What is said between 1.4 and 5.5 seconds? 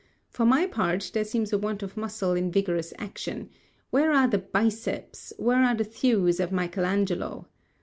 a want of muscle in vigorous action: where are the biceps,